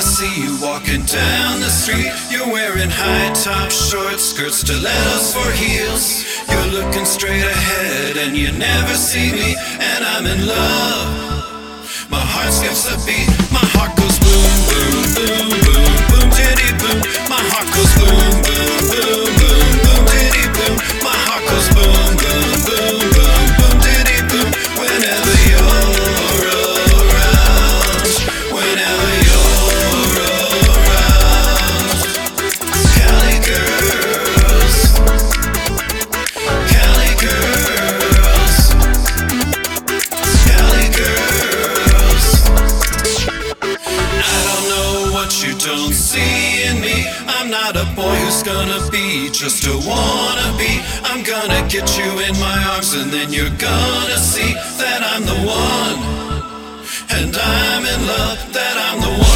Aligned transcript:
I 0.00 0.02
see 0.02 0.44
you 0.44 0.56
walking 0.62 1.04
down 1.04 1.60
the 1.60 1.68
street, 1.68 2.10
you're 2.30 2.50
wearing 2.50 2.88
high 2.88 3.34
top 3.34 3.70
short 3.70 4.18
skirts, 4.18 4.64
stilettos 4.64 5.34
for 5.34 5.52
heels. 5.52 6.24
You're 6.48 6.72
looking 6.72 7.04
straight 7.04 7.44
ahead 7.44 8.16
and 8.16 8.34
you 8.34 8.50
never 8.50 8.94
see 8.94 9.30
me, 9.30 9.54
and 9.78 10.02
I'm 10.02 10.24
in 10.24 10.46
love. 10.46 12.08
My 12.08 12.16
heart 12.16 12.50
skips 12.50 12.88
a 12.88 12.96
beat, 13.04 13.28
my 13.52 13.60
heart 13.76 13.94
goes 14.00 14.16
boom, 14.24 14.56
boom, 14.72 15.50
boom, 15.50 15.59
who's 48.40 48.52
gonna 48.52 48.90
be 48.90 49.28
just 49.30 49.64
a 49.64 49.70
wannabe. 49.70 50.80
I'm 51.04 51.22
gonna 51.22 51.66
get 51.68 51.98
you 51.98 52.20
in 52.20 52.38
my 52.38 52.64
arms 52.74 52.94
and 52.94 53.10
then 53.10 53.32
you're 53.32 53.56
gonna 53.58 54.18
see 54.18 54.52
that 54.78 55.02
I'm 55.14 55.24
the 55.24 55.40
one. 55.46 56.00
And 57.10 57.36
I'm 57.36 57.84
in 57.84 58.06
love 58.06 58.52
that 58.52 58.92
I'm 58.92 59.00
the 59.00 59.22
one. 59.24 59.29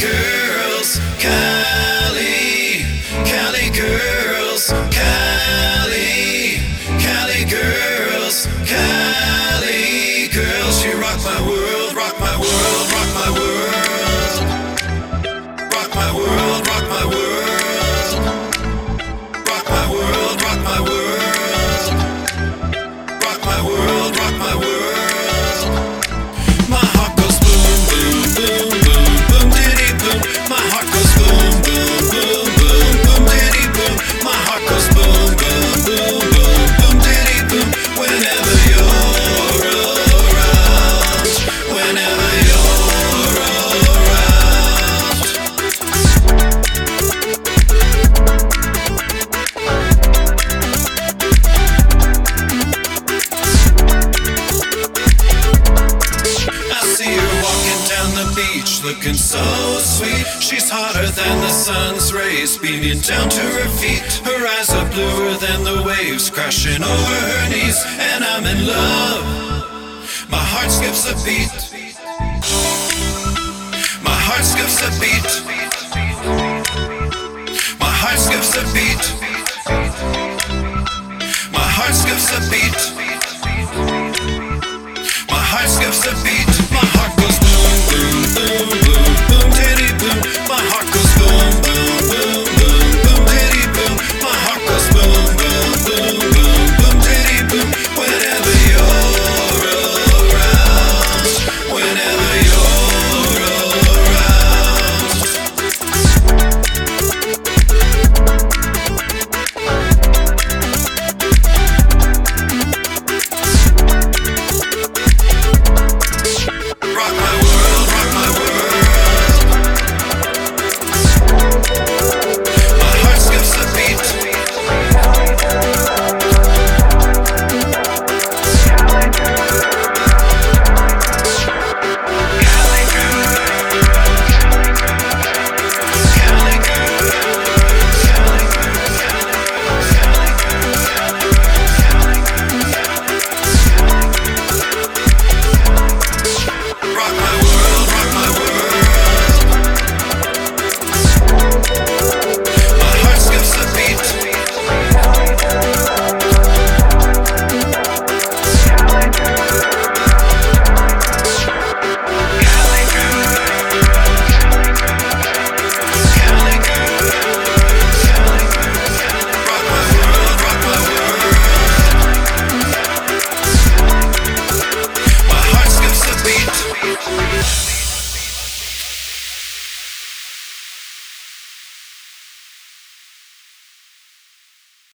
girls, 0.00 0.98
Cali, 1.18 2.86
Cali 3.28 3.68
girls, 3.68 4.72
Cali, 4.96 6.56
Cali 6.98 7.44
girls, 7.44 8.46
Cali 8.64 10.28
girls. 10.32 10.80
She 10.80 10.90
rock 10.94 11.20
my 11.22 11.40
world, 11.46 11.94
rock 11.94 12.18
my 12.18 12.34
world, 12.40 12.86
rock 12.96 13.10
my 13.20 13.28
world, 13.36 14.36
rock 15.74 15.90
my 15.94 16.10
world, 16.16 16.66
rock 16.66 16.84
my 16.88 17.04
world, 17.12 18.14
rock 19.48 19.64
my 19.68 19.84
world, 19.92 20.40
rock 20.40 20.60
my 20.64 20.80
world, 20.80 21.84
rock 23.22 23.40
my 23.44 23.60
world. 23.68 23.89
Looking 59.00 59.14
so 59.14 59.42
sweet. 59.80 60.26
She's 60.42 60.68
hotter 60.68 61.08
than 61.08 61.40
the 61.40 61.48
sun's 61.48 62.12
rays 62.12 62.58
beaming 62.58 63.00
down 63.00 63.30
to 63.30 63.40
her 63.40 63.68
feet. 63.80 64.02
Her 64.28 64.46
eyes 64.58 64.68
are 64.74 64.84
bluer 64.92 65.32
than 65.40 65.64
the 65.64 65.82
waves 65.86 66.28
crashing 66.28 66.82
over 66.82 67.18
her 67.32 67.48
knees. 67.48 67.82
And 68.12 68.22
I'm 68.22 68.44
in 68.44 68.66
love. 68.66 69.24
My 70.28 70.44
heart 70.52 70.70
skips 70.70 71.08
a 71.08 71.14
beat. 71.24 71.48
My 74.04 74.18
heart 74.28 74.44
skips 74.44 74.82
a 74.84 74.90
beat. 75.00 75.00
My 75.00 75.00
heart 75.00 75.00
skips 75.00 75.00
a 75.00 75.00
beat. 75.00 75.00
My 75.00 75.00
heart 75.00 75.00
skips 75.00 75.00
a 75.00 75.00
beat. 75.00 75.29